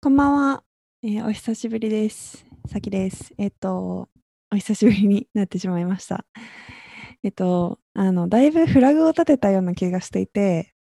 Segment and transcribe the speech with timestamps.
[0.00, 0.62] こんばんは。
[1.02, 2.46] えーお久しぶりです。
[2.68, 3.34] さきです。
[3.36, 4.08] えっと、
[4.52, 6.24] お久しぶりになってしまいました。
[7.24, 10.72] えっと、あの、だいぶフラグを立てたような気がしていて、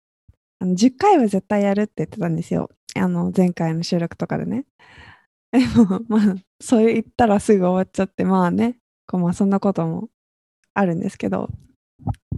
[0.59, 2.69] あの、10回は絶対やるって言ってたんですよ。
[2.95, 4.65] あの、前回の収録とかでね。
[5.51, 8.77] でも、 まあ、そう言ったらすぐ終わっちゃって、まあね、
[9.07, 10.09] こう、まあ、そんなことも
[10.75, 11.49] あるんですけど、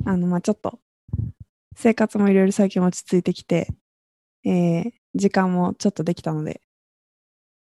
[0.05, 0.79] あの、まあ、ちょっと、
[1.75, 3.67] 生活もいろいろ最近落ち着いてきて、
[4.45, 6.61] えー時間もちょっとできたので、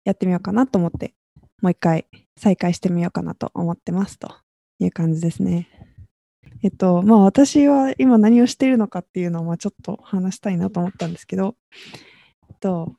[0.07, 1.15] やってみようかなと思って、
[1.61, 2.07] もう一回
[2.39, 4.33] 再開してみようかなと思ってますと
[4.79, 5.69] いう感じですね。
[6.63, 11.57] えっと、まあ私は今何をしているのかっていうのをちょっと話したいなと思ったんですけど、
[12.49, 12.95] えっと、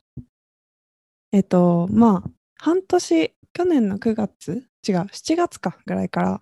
[1.31, 6.41] えっと、まあ半年、去年の9月、違う、7月かぐらいから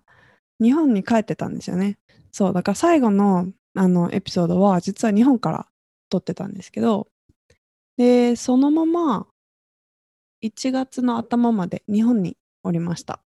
[0.60, 1.96] 日本に帰ってたんですよね。
[2.32, 5.68] そう、だから最後のあのエピソードは実は日本から
[6.10, 7.06] 撮ってたんですけど、
[7.96, 9.26] で、そのまま
[10.42, 13.20] 1月の頭まで日本におりました。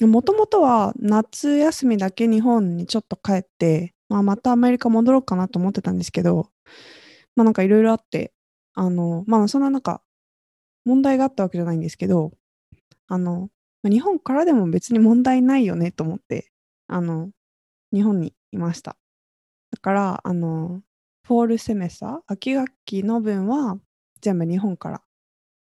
[0.00, 6.48] もともとは夏休みだけ日本にちょっと帰って、まあ、またアメリカ戻ろうかなと思ってたんですけど、
[7.36, 8.32] まあなんかいろいろあって、
[8.74, 10.02] あの、まあそんななんか
[10.84, 12.32] 問題があったわけじゃないんですけど、
[13.08, 13.50] あの、
[13.84, 16.50] 日本からでも別に問題ないよねと思って、
[16.88, 17.30] あの、
[17.92, 18.96] 日本にいました。
[19.70, 20.82] だから、あの、
[21.26, 23.78] フォールセメスター、秋学期の分は
[24.20, 25.02] 全部日本から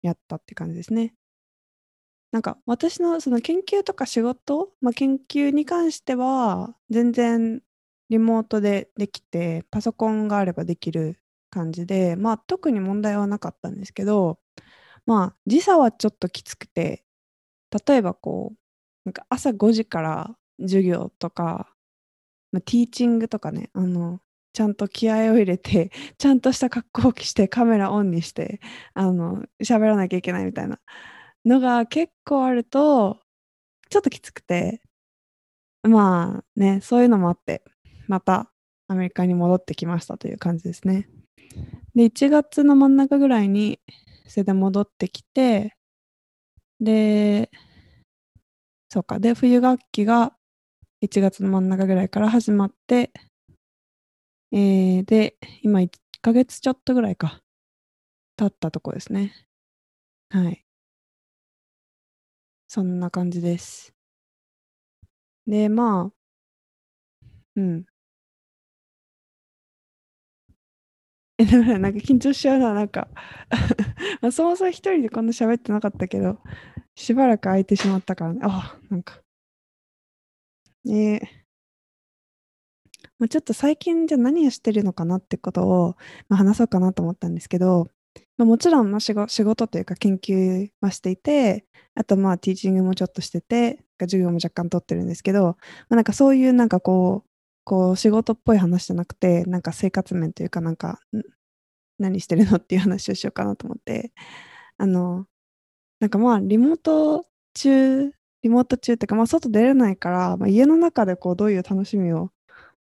[0.06, 1.14] やったって感じですね。
[2.32, 7.62] なんか私のその研究とか仕事、まあ、研究に関しては全然
[8.10, 11.18] リモートでできてパソコンがあればできる
[11.50, 14.38] 感じでまあ特に問題はなかったんですけど
[15.06, 17.04] まあ時差はちょっときつくて
[17.86, 18.58] 例えばこう
[19.04, 21.70] なんか朝5時から授業とか、
[22.52, 24.20] まあ、ティーチングとかねあの
[24.56, 28.58] ちゃんと気合を入れて ちゃんとした格好を着してカメラオンにして
[28.94, 30.80] あの喋らなきゃいけないみたいな
[31.44, 33.20] のが結構あると
[33.90, 34.80] ちょっときつくて
[35.82, 37.64] まあねそういうのもあって
[38.08, 38.50] また
[38.88, 41.06] アメリカに戻ってきましたという感じですね。
[41.94, 43.78] で1月の真ん中ぐらいに
[44.26, 45.76] それで戻ってきて
[46.80, 47.50] で
[48.88, 50.34] そうかで冬学期が
[51.02, 53.12] 1月の真ん中ぐらいから始まって
[54.56, 55.90] えー、で今1
[56.20, 57.42] ヶ月ちょっとぐらいか
[58.36, 59.34] 経ったとこですね。
[60.30, 60.64] はい。
[62.68, 63.92] そんな感じです。
[65.46, 66.26] で、まあ、
[67.56, 67.86] うん。
[71.38, 73.08] え、だからなんか緊張しちゃうな、なんか
[74.22, 76.38] まあ、そもそも一人でこんな喋ってなかったけど、
[76.94, 78.40] しばらく空いてしまったからね。
[78.44, 79.22] あ、なんか。
[80.86, 81.45] えー
[83.18, 85.96] まあ、ちょっと最近じゃあ何をしてるのかなってことを、
[86.28, 87.88] まあ、話そうかなと思ったんですけど、
[88.36, 95.56] まあ、もちろんまあ仕事というか研究はしていて、あとまあティーチングもちょっとしてて、授業も若干取ってるんですけど、ま
[95.90, 97.30] あ、なんかそういうなんかこう、
[97.64, 101.00] こう仕事っぽい話じゃなくて、なんか生活面というかなんか、
[101.98, 104.12] 何してるのっていう話をしようかなと思って、
[104.78, 105.26] あの、
[106.00, 108.12] なんかまあリモート中、
[108.42, 112.30] リモート中っていうかまあ外出れないから、まあ、家の中でこうどういう楽しみを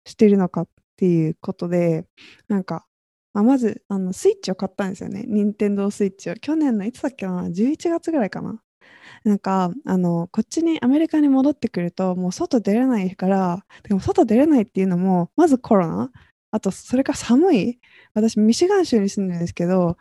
[0.05, 2.07] してるのかっていうことで、
[2.49, 2.87] なんか、
[3.33, 5.25] まあ、まずあのスイッチを買ったんですよね。
[5.27, 6.35] 任天堂スイッチを。
[6.37, 8.61] 去年のいつだっけな ?11 月ぐらいかな。
[9.25, 16.11] なんか、あの、こっちにアメリカに戻ってくると、もう外出れないから、でも外出れないっていうのも、まずコロナ、
[16.51, 17.81] あとそれから寒い。
[18.15, 19.97] 私、ミシガン州に住んでるんですけど、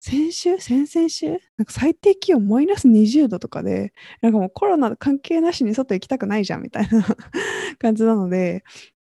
[0.00, 0.58] 先週？
[0.60, 1.30] 先々週？
[1.56, 3.92] なんか最低気温マイナス20度とかで、
[4.22, 7.04] なんかもうコロナ関係なしに外行きたくないじゃんみたいな
[7.78, 8.62] 感じなので、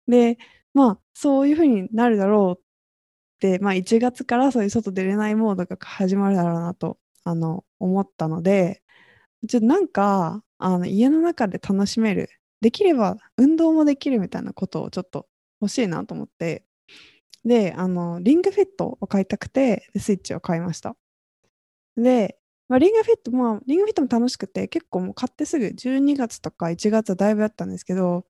[0.08, 0.38] で、
[0.74, 2.64] まあ、そういう風になるだろうっ
[3.40, 8.84] て、まあ、1月からそういう外出れないモードが始まるだろうなと、あの、思ったので、
[9.50, 12.30] ちょなんか、あの、家の中で楽しめる、
[12.62, 15.28] できれば運動もできるみたいなことをちょっと
[15.62, 16.66] 欲しいなと思って、
[17.46, 20.96] で、あの、リングフィットを買いたくて、スイッチを買いました。
[21.98, 22.38] で、
[22.74, 28.26] まあ、リングフィット、まあ、リングフィットも楽しくて、結構もう買ってすぐ12月とか1月はだいぶやったんですけど、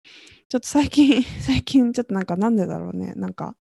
[0.49, 3.55] ちょっと最近、 最近ちょっとなんかなんでだろうね、なんか、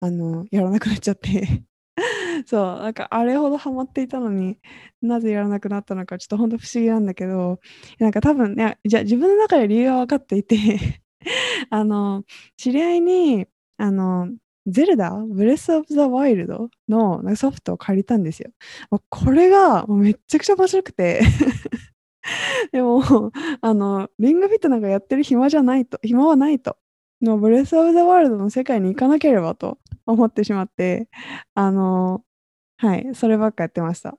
[0.00, 1.64] あの、やらなくなっちゃって。
[2.46, 4.58] そう、なんかあれほどハマっていたのに
[5.02, 7.60] なぜやらなくなったのかちょっとほんと不思議なんだけど、
[7.98, 11.02] なんか多分ね、じゃ自分の中で理由は分かっていて
[11.70, 12.24] あの、
[12.56, 13.46] 知り合いに、
[13.78, 14.28] あの、
[14.66, 18.50] ゼルダ、ブレス・オブ・ザ・ワイルドのなんかソフトを借りたんですよ。
[18.90, 21.22] もうこれがもうめっちゃくちゃ面白くて
[22.72, 23.02] でも、
[23.60, 26.76] あの、リングフィットなんかやってる暇じゃないと、暇はないと。
[27.20, 31.08] のブレス・オブ・ザ・ワールドの世界に行かなければと思ってしまって、
[31.54, 32.24] あの、
[32.78, 34.18] はい、そればっかやってました。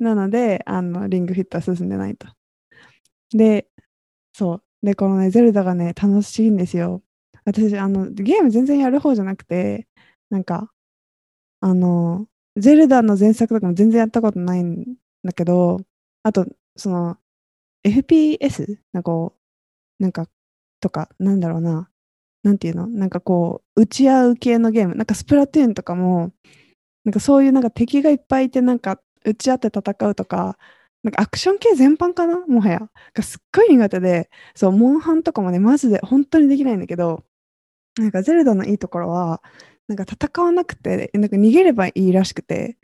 [0.00, 2.28] なので、あの、リングフィットは進んでないと。
[3.32, 3.68] で、
[4.34, 4.86] そう。
[4.86, 7.02] で、このね、ゼルダがね、楽しいんですよ。
[7.44, 9.86] 私、あの、ゲーム全然やる方じゃなくて、
[10.30, 10.72] なんか、
[11.60, 15.78] あの、ゼルダの前作とかも全然やったことないんだけど、
[16.22, 16.46] あと、
[16.76, 17.18] その、
[17.84, 18.80] FPS?
[18.92, 19.34] なんかこ
[20.00, 20.28] う、なんか、
[20.80, 21.90] とか、なんだろうな。
[22.44, 24.96] なんていうのなんかこう、打ち合う系のゲーム。
[24.96, 26.32] なんかスプラトゥーンとかも、
[27.04, 30.58] なんかそういうなんか敵がいっぱいいて、なんか打ち合って戦うとか、
[31.02, 32.80] なんかアクション系全般かなもはや。
[33.14, 37.24] がすっごい苦手で、そう、モンハンとかもね、マジで本当にできないんだけど、
[37.98, 39.42] なんかゼルダのいいところは、
[39.88, 42.78] なんか戦わなくて、なんか逃げればいいらしくて、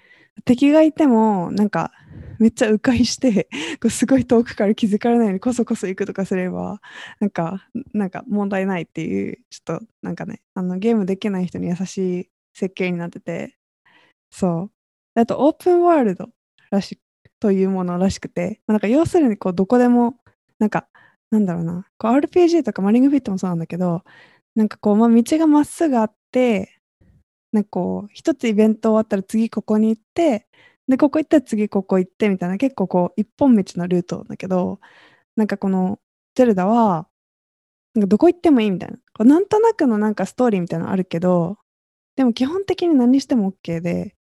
[0.44, 1.92] 敵がいても、なんか
[2.38, 3.48] めっちゃ迂回して、
[3.82, 6.80] こうすごい遠くから気づかれないようにこそこそ行くとかすれば、
[7.20, 13.56] なんか、なんか問題ないっていう、ちょっとなんかね、あのゲームできない人に優しい設計になってて、
[14.30, 14.70] そ
[15.16, 15.20] う。
[15.20, 16.30] あとオープンワールド
[16.70, 16.98] らし
[17.40, 20.16] というものらしくて、なんか要するにこうどこでも、
[20.58, 20.88] なんか、
[21.30, 24.02] なんだろうな、こう RPG とかマリングフィットもそうなんだけど、
[24.60, 26.82] なんかこう、まあ、道がまっすぐあって、
[27.50, 30.48] なんかこう、一つイベント終わったら次ここに行って、
[30.86, 34.78] で、ここ行ったら次ここ行ってみたいな、結構こう、一本道のルートだけど、
[35.34, 35.98] なんかこの、
[36.34, 37.08] ゼルダは、
[37.94, 38.98] なんかどこ行ってもいいみたいな。
[38.98, 41.56] こうなんとなくのなんかストーリーみたいなのあるけど、
[42.16, 44.14] でも基本的に何しても OK で、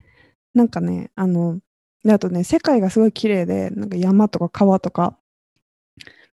[0.54, 1.60] なんかね、あの、
[2.06, 5.20] であとね、世界がすごい綺麗で、なんか山とか川とか、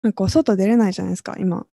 [0.04, 1.66] なんか外出れないじゃないですか、今。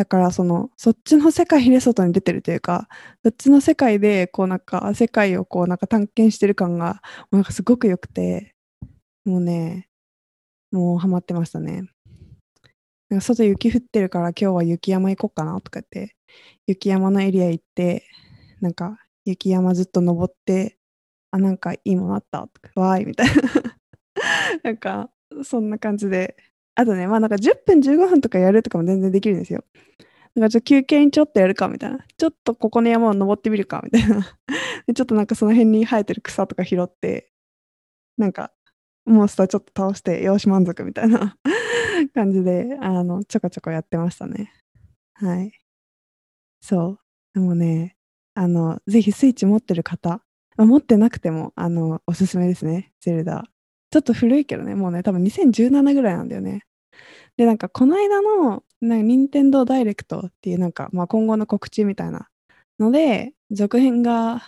[0.00, 2.88] だからその、そっちの世界で外に出てるというか、
[3.22, 8.54] そっちの世界で、こうなんか、世界をこうなんか探検してる感が、もうなんかすごく良くて、
[9.26, 9.90] もうね、
[10.72, 11.82] もうハマってましたね。
[13.10, 16.16] なんか外雪降ってるから今日は雪山行こうかなとか言って、
[16.66, 18.06] 雪山のエリア行って、
[18.62, 20.78] なんか雪山ずっと登って、
[21.30, 23.34] あ、なんかいいものあったとか、わーいみたいな。
[24.64, 25.10] なんか、
[25.44, 26.38] そんな感じで。
[26.80, 29.64] あとね、まあなんか10分15分とかやるとかも全然できるんですよ。
[30.34, 31.98] なんかちょ休憩にちょっとやるかみたいな。
[32.16, 34.22] ちょっとここの山を登ってみるかみたいな。
[34.94, 37.30] ちょっとなんかその辺に生えてる草とか拾って、
[38.16, 38.52] なんか
[39.04, 41.36] モンスターちょっと倒して、よし満足みたいな
[42.14, 44.52] 感じで、あの、ちょこちょこやってましたね。
[45.14, 45.52] はい。
[46.62, 46.98] そう。
[47.34, 47.96] でもね、
[48.34, 50.22] あの、ぜひスイッチ持ってる方、
[50.56, 53.44] ま、持ってなくても、あの、おすすめですね、ゼルダ。
[53.90, 56.64] ちょっと古いけどね、もうね、多分2017ぐらいなんだよね。
[57.36, 62.28] で、なんかこの間の、なんか任天堂ダイレクトっていうなんか、まあ、今後の告知みたいな
[62.78, 64.42] ので、続編が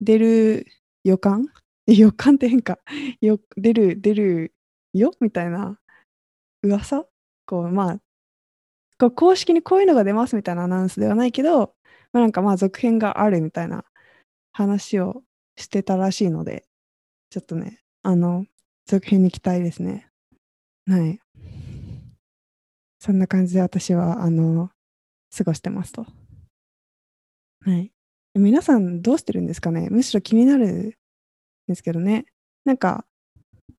[0.00, 0.66] 出る
[1.04, 1.46] 予感？
[1.86, 2.78] 予感って変か。
[3.20, 4.54] よ出る出る
[4.92, 5.12] よ？
[5.20, 5.78] みたいな
[6.62, 7.06] 噂？
[7.46, 8.00] こう、まあ、
[8.98, 11.74] こう公式にこういうのが出ますみたいなアナウンスではないけど、
[12.12, 13.84] ま、なんか、まあ、続編があるみたいな
[14.52, 15.22] 話を
[15.56, 16.64] してたらしいので、
[17.30, 18.46] ちょっとね、あの、
[18.86, 20.08] 続編に期待ですね。
[20.86, 21.20] はい。
[23.06, 24.70] そんな感じで私は、あの、
[25.36, 26.04] 過ごしてますと。
[27.64, 27.92] はい。
[28.34, 29.88] 皆さんどうしてるんですかね？
[29.90, 30.92] むしろ気になるん
[31.68, 32.26] ですけどね。
[32.64, 33.06] なんか、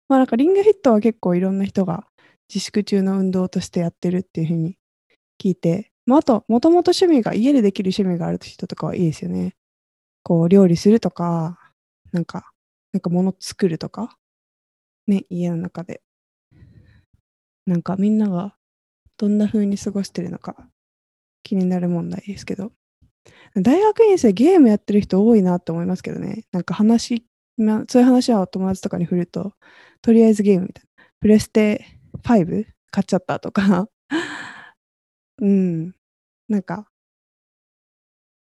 [0.08, 2.08] まあ、なんかリングフィットは結構いろんな人が
[2.48, 4.78] 自粛中の運動としてやってるっていう風に
[5.44, 9.56] 聞いて、まあ、あと、もともと趣味が家でできる趣味がある人とかはいいですよね。
[10.24, 11.60] こう料理するとか、
[12.14, 12.54] なんか
[12.94, 14.18] なんか物作るとか、
[15.06, 16.02] ね、家の中で。
[17.66, 18.56] なんかみんなが
[19.18, 20.56] どんな風に過ごしてるのか
[21.44, 22.72] 気になる問題ですけど。
[23.56, 26.46] 大学院生ゲームやってる人多いなって思いますけどね。
[26.52, 27.26] なんか話、
[27.90, 29.54] そういう話はお友達とかに振ると、
[30.02, 31.06] とりあえずゲームみたいな。
[31.20, 31.86] プレステ
[32.24, 33.90] 5買っちゃったとか
[35.42, 35.96] うん。
[36.50, 36.88] なんか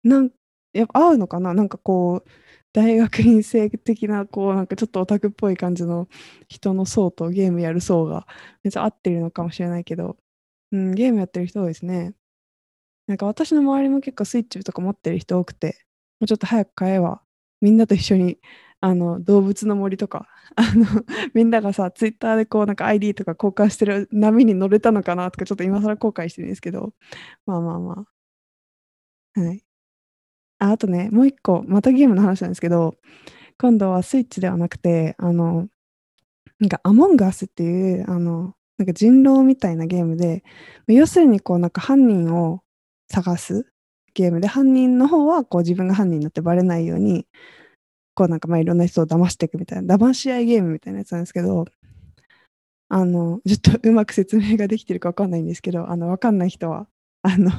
[0.04, 0.30] なん
[0.72, 2.30] やっぱ合うのかな、なんかこう、
[2.72, 6.08] 大学院生的なこうなんかちょっとオタクっぽい感じの
[6.48, 8.26] 人の層とゲームやる層が
[8.64, 10.16] めっちゃ合ってるのかもしれないけど、
[10.74, 12.14] うん、ゲームやってる人多いですね。
[13.06, 15.86] なんか私の周りも結構スイッチとか持ってる人多くて、
[16.20, 17.22] もうちょっと早く買えば、
[17.60, 18.38] みんなと一緒に
[18.80, 20.86] あの動物の森とか、 あの
[21.34, 26.92] みんながさ、ツイッターでこうなんか ID とか交換してる波に乗れたのかなとかちょっと今更後悔してるんですけど、
[27.46, 28.06] まあまあま
[29.36, 29.40] あ。
[29.40, 29.64] はい。
[30.58, 32.96] あ、あとね、もう一個、またゲームの話なんですけど、
[33.58, 35.68] 今度はスイッチではなくて、あの、
[36.60, 40.42] なんかアモンガスっていう、あの、なんか人狼みたいなゲームで、
[40.88, 42.62] 要するにこうなんか犯人を
[43.08, 43.66] 探す
[44.14, 47.26] ゲームで、犯人の方はこう自分が犯人になってバレないように、
[48.14, 51.66] こうなんかまあいろんな人を騙していくみたいな、騙し合いゲームみたいなやつなんですけど、
[52.88, 56.86] あの、ちょっとうまく説明ができてるかわかんないんですけど、あの、わかんない人は、
[57.22, 57.50] あの、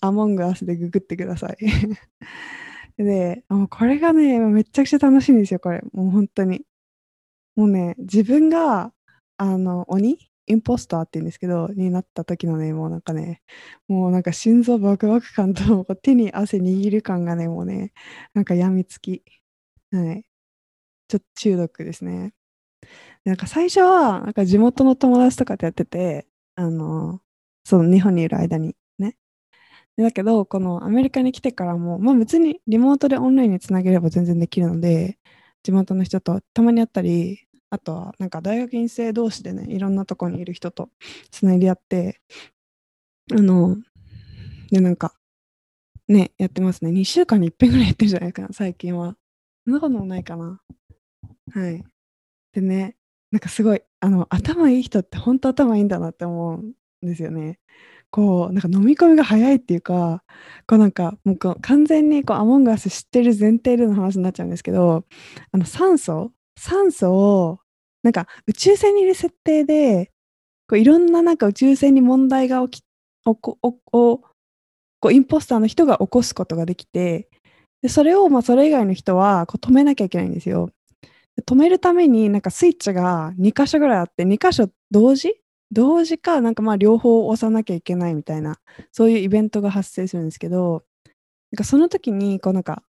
[0.00, 1.56] アモングアスでググってください。
[2.98, 5.82] で、もうこれがね、めちゃくちゃ楽しいんですよ、これ。
[5.92, 6.64] もうほんとに。
[7.56, 8.92] もうね、自分が、
[9.38, 10.18] あの、鬼
[10.52, 13.42] インポスターって言うんですけど、になった時のね、もうなんかね、
[13.88, 17.92] もうなんか心臓バクバク感と、 手に汗握る感がね、もうね、
[18.34, 19.24] なんか病みつき。
[19.92, 20.24] はい。
[21.08, 22.34] ちょっと中毒ですね。
[23.24, 27.20] なんか最初は、なんか地元の友達とかとやってて、あの、
[27.64, 29.16] その日本にいる間にね。
[29.96, 35.18] だけど、このアメリカに来てからも、まあ別にリモートでオンラインにつなげれば全然できるので、
[35.62, 40.90] 地元の人とたまに会ったり、あとはなんか大学院生同士でね、いろんなとこにいる人と
[41.30, 42.20] つないでやって、
[43.32, 43.78] あの、
[44.70, 45.14] で、なんか、
[46.06, 46.90] ね、やってますね。
[46.92, 49.16] 2週間に1遍ぐらいやってるじゃないかな、最近は。
[49.64, 50.60] そんなこともないかな。
[51.54, 51.82] はい。
[52.52, 52.96] でね、
[53.30, 57.58] なんかすごい、あの、頭いい人ってほんと頭いいんだなって思うんですよね。
[58.10, 60.24] こう、なんか飲み込みが早いっていうか、
[60.66, 65.06] こうなんか、もうこう完全にこうアモンガス知ってる前提での話になっちゃうんですけど、
[65.52, 67.58] あの酸素酸素を、
[68.02, 70.10] なんか宇宙船にいる設定で、
[70.68, 72.84] こういろんななんか宇宙船に問題が起き
[73.24, 74.18] おこおお
[75.00, 77.28] こうインポスターの人が起こすことができて、
[77.82, 80.70] でそれをまあそれ以外の人はこう止めなきゃいけないんですよ。
[81.46, 85.34] 止めるためになんかスイッチが2箇所ぐらいあって、2箇所同時？
[85.74, 88.58] 同時か、なんかまあ両方押さなきゃいけないみたいな、
[88.92, 90.84] そういうイベントが発生するんですけど、
[91.50, 92.82] なんかその時に、こうなんか、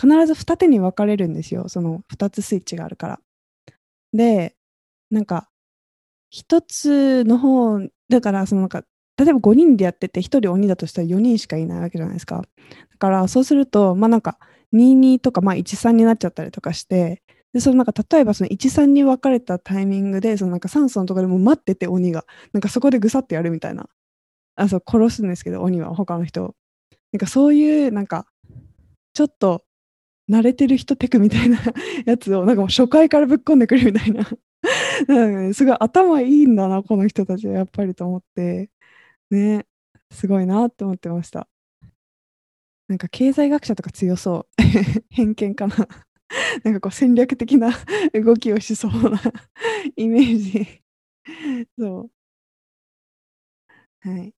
[0.00, 1.68] 必ず二手に分かれるんですよ。
[1.68, 3.20] その2つスイッチがあるから。
[4.12, 4.54] で、
[5.10, 5.48] なんか、
[6.30, 8.84] 1つの方、だからそのなんか、
[9.18, 12.38] 例えば5人でやってて、1人鬼だとしたら4人しかいないわけじゃないですか。
[12.38, 14.38] だからそうすると、まあなんか、
[14.72, 23.88] 22とかまあ13になっちゃったりとかして、で、そのなんか例えばその1、3に分かれたタイミングで、そのなんか酸素のところでも待ってて鬼が、なんかそこでぐさってやるみたいな。
[24.56, 26.54] あ、そう、殺すんですけど、鬼は他の人。
[27.12, 28.26] なんかそういうなんか、
[29.14, 29.64] ちょっと
[30.30, 31.58] 慣れてる人テクみたいな
[32.06, 34.28] やつをなんかもう初回からぶっ込んでくるみたいな。
[35.08, 38.70] ね、すごい頭いいんだな、この人たちはやっぱりと思って、
[39.30, 39.66] ね、
[40.10, 41.48] すごいなって思ってました。
[42.88, 44.62] なんか経済学者とか強そう。
[45.10, 45.76] 偏見かな。
[46.64, 47.70] なんかこう戦略的な
[48.14, 49.20] 動きをしそうな
[49.96, 50.82] イメージ。
[51.78, 52.10] そ
[54.04, 54.10] う。
[54.10, 54.34] はい。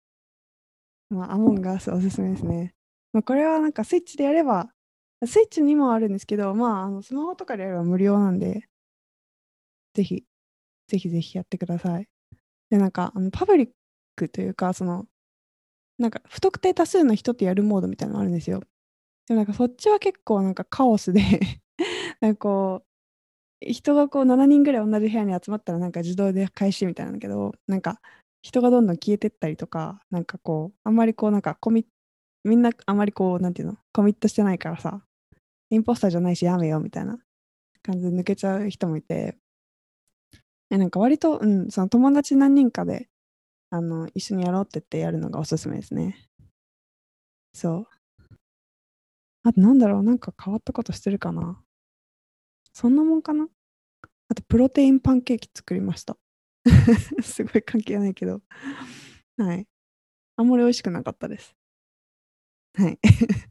[1.10, 2.74] まあ、アモンガースおすすめですね。
[3.12, 4.73] まあ、これはなんかスイッチでやれば、
[5.26, 8.68] スイッチにもあるんですけど、まあ、あのスマホとかでやれば無料なんで、
[9.94, 10.24] ぜひ、
[10.88, 12.08] ぜひぜひやってください。
[12.70, 13.70] で、なんか、あのパブリッ
[14.16, 15.06] クというか、その、
[15.98, 18.62] なんか不特定多数の人とやるモードみたいなのがあるんですよ。
[19.28, 21.22] でもなんかそっちは結構なんかカオスで
[22.20, 22.84] なんかこ
[23.62, 28.00] う、人がこう7人ぐらい同じ部屋に集まったらなんか自動で開始みたいなんだけど、なんか
[28.42, 31.86] 人がどんどん消えてったりとか、なんかこう、あんまりこうなんかコミッ
[32.44, 35.02] みんなあまりこう、なんていうの、コミットしてないからさ、
[35.70, 37.18] インポスターじゃないしやめよみたいな
[37.82, 39.38] 感じで抜けちゃう人もいて、
[40.70, 43.08] えなんか割と、うん、その友達何人かで、
[43.70, 46.28] あの、一緒にやろうって言ってやるのがおすすめですね。
[47.54, 47.86] そ
[48.30, 48.36] う。
[49.42, 51.62] あとなんだろう、なんか変わったことしてるかな？
[52.72, 53.48] そんなもんかな？
[54.28, 56.16] あとプロテインパンケーキ作りました。
[57.22, 58.40] すごい関係ないけど。
[59.38, 59.66] はい。
[60.36, 61.54] あんまり美味しくなかったです。
[62.74, 62.98] はい。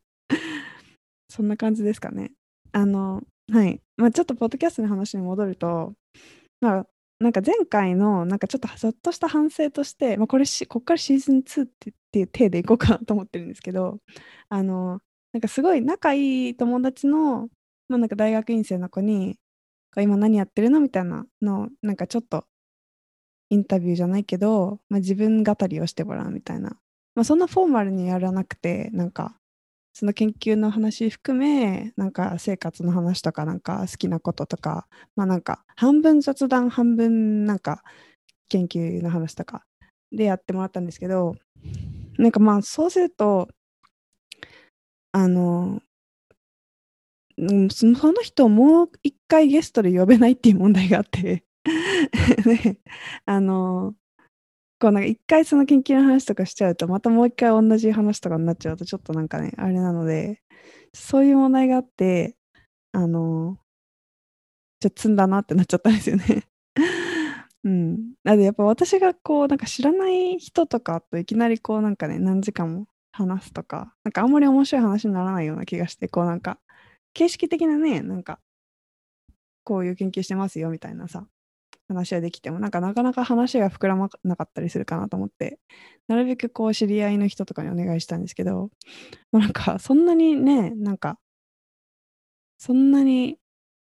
[1.29, 2.31] そんな感じですかね。
[2.71, 3.81] あの、はい。
[3.97, 5.93] まあ、ちょっとポッドキャストの話に戻ると、
[6.61, 6.87] まあ、
[7.19, 13.99] なんか前回のなんかちょっとちょっとした反省として、まあ、これしこっからシーズン2ってっていう体でいこうかなと思ってるんですけど
[14.49, 14.99] あの
[15.33, 17.49] なんかすごい仲いい友達の
[17.89, 19.37] まあ、なんか大学院生の子に、
[19.97, 22.45] 今何やってるのみたいなのなんかちょっと
[23.49, 26.77] インタビューじゃないけど、まあ、自分語りをしてもらうみたいな。
[27.15, 29.35] まあ、そんなフォーマルにやらなくて、なんか、
[29.93, 37.83] その研究の話含め、なんか生活の話とか、なんか好きなこととか、まあなんか半分雑談、半分なんか
[38.49, 39.63] 研究の話とか
[40.11, 41.35] でやってもらったんですけど、
[42.17, 43.49] なんかまあそうすると、
[45.11, 45.79] あの、
[47.69, 51.43] その人をもう一回ゲストで呼べないっていう問題があって
[52.45, 52.79] で、
[53.25, 53.95] あの、
[54.83, 60.41] こうなんか一回その研究の話とかしちゃうと、またもう一回同じ話とかになっちゃうと、ちょっとなんかね、あれなので、
[60.93, 62.35] そういう問題があって、
[62.91, 63.57] あの、
[64.81, 66.43] ちょっと積んだなってなっちゃったんですよね
[67.63, 68.13] うん。
[68.25, 76.59] なのでやっぱ私がこう、なんか知らない人とかといきなりこうなんかね、何時間も話すとか、なんかあんまり面白い話にならないような気がして、こうなんか、
[77.13, 78.41] 形式的なね、なんか、
[79.63, 81.25] こういう研究してますよみたいなさ、
[81.87, 85.59] 話はできても、なんかなかなか話が膨らまなかったりするかなと思って、
[86.07, 88.69] なるべくこう知り合いの人とかにお願いしたんですけど、
[89.31, 91.19] なんかそんなにね、なんか、
[92.57, 93.37] そんなに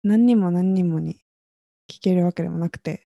[0.03, 1.15] 何人も何人もに
[1.91, 3.07] 聞けるわけでもなくて、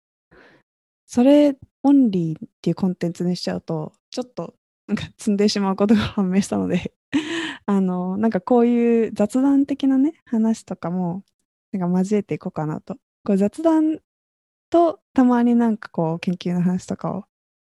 [1.05, 4.55] それオンリーっていうコンテンツにしちゃうと、ちょっと
[4.87, 6.93] なんか積んでしまうことが判明したので
[7.65, 11.23] あの、なんかこういう雑談的なね、話とかも、
[11.71, 12.97] なんか交えていこうかなと。
[13.25, 13.99] こう雑談
[14.75, 17.23] とたまになんかこう研究の話とかを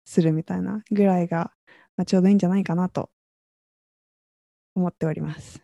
[0.03, 1.51] するみたいなぐらいが、
[1.95, 3.11] まあ、ちょうどいいんじゃないかなと
[4.73, 5.61] 思っております。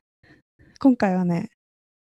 [0.80, 1.50] 今回はね、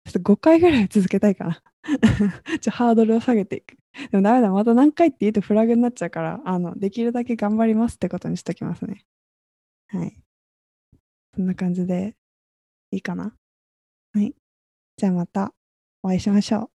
[0.05, 1.63] ちょっと5回ぐらい続けたいかな。
[2.61, 3.79] ちょハードルを下げていく。
[4.11, 9.07] でもダメだ、また何回って言うとフラグになっちゃうから、あの、できるだけ頑張りますってことにしときますね。
[9.89, 10.15] はい。
[11.35, 12.17] そんな感じで
[12.91, 13.35] いいかな
[14.13, 14.35] はい。
[14.99, 15.55] じゃあまた
[16.03, 16.76] お会いしましょう。